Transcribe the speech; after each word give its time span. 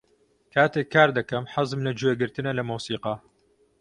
کاتێک 0.53 0.87
کار 0.93 1.09
دەکەم، 1.17 1.43
حەزم 1.53 1.79
لە 1.87 1.91
گوێگرتنە 1.99 2.51
لە 2.59 2.63
مۆسیقا. 2.69 3.15